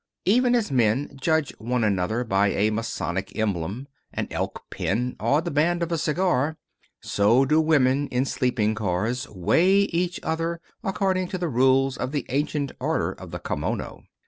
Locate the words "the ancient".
12.13-12.71